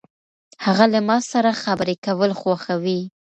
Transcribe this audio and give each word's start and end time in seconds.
هغه 0.65 0.85
له 0.93 0.99
ما 1.07 1.17
سره 1.31 1.51
خبرې 1.63 1.95
کول 2.05 2.31
خوښوي. 2.39 2.99